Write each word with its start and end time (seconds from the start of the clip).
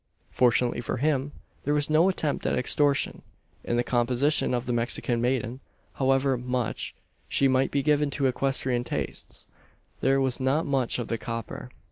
Fortunately 0.31 0.81
for 0.81 0.97
him, 0.97 1.31
there 1.63 1.75
was 1.75 1.87
no 1.87 2.09
attempt 2.09 2.47
at 2.47 2.57
extortion. 2.57 3.21
In 3.63 3.77
the 3.77 3.83
composition 3.83 4.51
of 4.51 4.65
the 4.65 4.73
Mexican 4.73 5.21
maiden, 5.21 5.59
however 5.93 6.39
much 6.39 6.95
she 7.29 7.47
might 7.47 7.69
be 7.69 7.83
given 7.83 8.09
to 8.09 8.25
equestrian 8.25 8.83
tastes, 8.83 9.45
there 9.99 10.19
was 10.19 10.39
not 10.39 10.65
much 10.65 10.97
of 10.97 11.07
the 11.07 11.19
"coper." 11.19 11.69